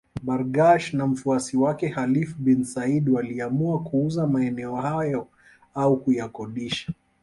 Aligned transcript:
Bargash 0.23 0.93
na 0.93 1.07
mfuasi 1.07 1.57
wake 1.57 1.89
Khalifa 1.89 2.35
bin 2.39 2.63
Said 2.63 3.09
waliamua 3.09 3.79
kuuza 3.83 4.27
maeneo 4.27 4.75
hayo 4.75 5.27
au 5.75 5.97
kuyakodisha 5.97 6.93